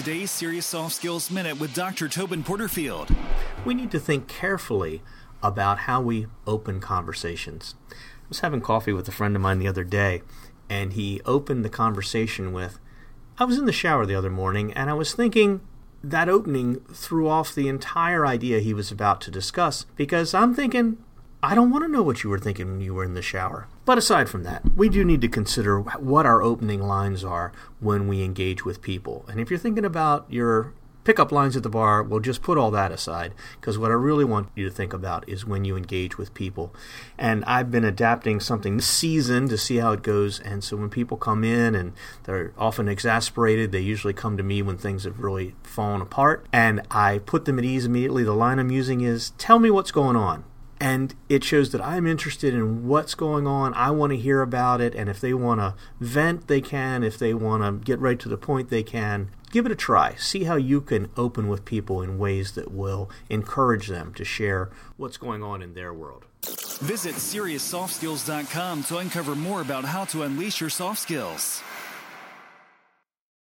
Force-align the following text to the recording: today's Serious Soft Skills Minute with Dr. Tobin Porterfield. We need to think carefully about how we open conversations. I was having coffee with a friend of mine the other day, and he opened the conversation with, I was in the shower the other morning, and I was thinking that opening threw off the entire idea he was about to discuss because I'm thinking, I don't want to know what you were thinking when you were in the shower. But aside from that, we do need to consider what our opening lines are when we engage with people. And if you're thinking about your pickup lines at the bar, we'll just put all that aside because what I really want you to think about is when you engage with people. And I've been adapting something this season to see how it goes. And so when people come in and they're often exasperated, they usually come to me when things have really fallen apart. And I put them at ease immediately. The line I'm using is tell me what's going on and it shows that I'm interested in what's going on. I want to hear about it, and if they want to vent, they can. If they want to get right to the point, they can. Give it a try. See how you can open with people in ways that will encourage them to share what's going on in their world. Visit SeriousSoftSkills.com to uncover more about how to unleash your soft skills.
today's 0.00 0.30
Serious 0.30 0.64
Soft 0.64 0.94
Skills 0.94 1.30
Minute 1.30 1.60
with 1.60 1.74
Dr. 1.74 2.08
Tobin 2.08 2.42
Porterfield. 2.42 3.14
We 3.66 3.74
need 3.74 3.90
to 3.90 4.00
think 4.00 4.28
carefully 4.28 5.02
about 5.42 5.80
how 5.80 6.00
we 6.00 6.26
open 6.46 6.80
conversations. 6.80 7.74
I 7.90 7.94
was 8.30 8.40
having 8.40 8.62
coffee 8.62 8.94
with 8.94 9.06
a 9.08 9.12
friend 9.12 9.36
of 9.36 9.42
mine 9.42 9.58
the 9.58 9.68
other 9.68 9.84
day, 9.84 10.22
and 10.70 10.94
he 10.94 11.20
opened 11.26 11.66
the 11.66 11.68
conversation 11.68 12.54
with, 12.54 12.78
I 13.36 13.44
was 13.44 13.58
in 13.58 13.66
the 13.66 13.72
shower 13.72 14.06
the 14.06 14.14
other 14.14 14.30
morning, 14.30 14.72
and 14.72 14.88
I 14.88 14.94
was 14.94 15.12
thinking 15.12 15.60
that 16.02 16.30
opening 16.30 16.80
threw 16.94 17.28
off 17.28 17.54
the 17.54 17.68
entire 17.68 18.26
idea 18.26 18.60
he 18.60 18.72
was 18.72 18.90
about 18.90 19.20
to 19.20 19.30
discuss 19.30 19.84
because 19.96 20.32
I'm 20.32 20.54
thinking, 20.54 20.96
I 21.42 21.54
don't 21.54 21.70
want 21.70 21.84
to 21.84 21.88
know 21.90 22.02
what 22.02 22.22
you 22.22 22.28
were 22.28 22.38
thinking 22.38 22.70
when 22.70 22.80
you 22.82 22.92
were 22.92 23.04
in 23.04 23.14
the 23.14 23.22
shower. 23.22 23.66
But 23.86 23.96
aside 23.96 24.28
from 24.28 24.42
that, 24.42 24.62
we 24.76 24.90
do 24.90 25.04
need 25.04 25.22
to 25.22 25.28
consider 25.28 25.80
what 25.80 26.26
our 26.26 26.42
opening 26.42 26.82
lines 26.82 27.24
are 27.24 27.50
when 27.80 28.08
we 28.08 28.22
engage 28.22 28.66
with 28.66 28.82
people. 28.82 29.24
And 29.26 29.40
if 29.40 29.48
you're 29.48 29.58
thinking 29.58 29.86
about 29.86 30.26
your 30.28 30.74
pickup 31.02 31.32
lines 31.32 31.56
at 31.56 31.62
the 31.62 31.70
bar, 31.70 32.02
we'll 32.02 32.20
just 32.20 32.42
put 32.42 32.58
all 32.58 32.70
that 32.70 32.92
aside 32.92 33.32
because 33.58 33.78
what 33.78 33.90
I 33.90 33.94
really 33.94 34.24
want 34.24 34.50
you 34.54 34.68
to 34.68 34.74
think 34.74 34.92
about 34.92 35.26
is 35.26 35.46
when 35.46 35.64
you 35.64 35.78
engage 35.78 36.18
with 36.18 36.34
people. 36.34 36.74
And 37.16 37.42
I've 37.46 37.70
been 37.70 37.86
adapting 37.86 38.38
something 38.40 38.76
this 38.76 38.86
season 38.86 39.48
to 39.48 39.56
see 39.56 39.76
how 39.76 39.92
it 39.92 40.02
goes. 40.02 40.40
And 40.40 40.62
so 40.62 40.76
when 40.76 40.90
people 40.90 41.16
come 41.16 41.42
in 41.42 41.74
and 41.74 41.94
they're 42.24 42.52
often 42.58 42.86
exasperated, 42.86 43.72
they 43.72 43.80
usually 43.80 44.12
come 44.12 44.36
to 44.36 44.42
me 44.42 44.60
when 44.60 44.76
things 44.76 45.04
have 45.04 45.20
really 45.20 45.54
fallen 45.62 46.02
apart. 46.02 46.44
And 46.52 46.82
I 46.90 47.18
put 47.18 47.46
them 47.46 47.58
at 47.58 47.64
ease 47.64 47.86
immediately. 47.86 48.24
The 48.24 48.34
line 48.34 48.58
I'm 48.58 48.70
using 48.70 49.00
is 49.00 49.30
tell 49.38 49.58
me 49.58 49.70
what's 49.70 49.90
going 49.90 50.16
on 50.16 50.44
and 50.80 51.14
it 51.28 51.44
shows 51.44 51.70
that 51.72 51.84
I'm 51.84 52.06
interested 52.06 52.54
in 52.54 52.88
what's 52.88 53.14
going 53.14 53.46
on. 53.46 53.74
I 53.74 53.90
want 53.90 54.12
to 54.12 54.16
hear 54.16 54.40
about 54.40 54.80
it, 54.80 54.94
and 54.94 55.10
if 55.10 55.20
they 55.20 55.34
want 55.34 55.60
to 55.60 55.74
vent, 56.00 56.48
they 56.48 56.62
can. 56.62 57.04
If 57.04 57.18
they 57.18 57.34
want 57.34 57.62
to 57.62 57.84
get 57.84 58.00
right 58.00 58.18
to 58.18 58.28
the 58.28 58.38
point, 58.38 58.70
they 58.70 58.82
can. 58.82 59.30
Give 59.50 59.66
it 59.66 59.72
a 59.72 59.76
try. 59.76 60.14
See 60.14 60.44
how 60.44 60.56
you 60.56 60.80
can 60.80 61.10
open 61.16 61.48
with 61.48 61.64
people 61.64 62.00
in 62.00 62.18
ways 62.18 62.52
that 62.52 62.72
will 62.72 63.10
encourage 63.28 63.88
them 63.88 64.14
to 64.14 64.24
share 64.24 64.70
what's 64.96 65.16
going 65.16 65.42
on 65.42 65.60
in 65.60 65.74
their 65.74 65.92
world. 65.92 66.24
Visit 66.80 67.16
SeriousSoftSkills.com 67.16 68.84
to 68.84 68.98
uncover 68.98 69.34
more 69.34 69.60
about 69.60 69.84
how 69.84 70.04
to 70.06 70.22
unleash 70.22 70.60
your 70.60 70.70
soft 70.70 71.00
skills. 71.00 71.62